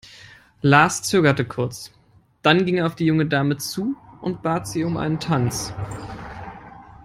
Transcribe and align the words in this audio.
Lars 0.63 1.03
zögerte 1.03 1.45
kurz, 1.45 1.91
dann 2.41 2.65
ging 2.65 2.77
er 2.77 2.87
auf 2.87 2.95
die 2.95 3.05
junge 3.05 3.27
Dame 3.27 3.57
zu 3.57 3.95
und 4.19 4.41
bat 4.41 4.67
sie 4.67 4.83
um 4.83 4.97
einen 4.97 5.19
Tanz. 5.19 5.75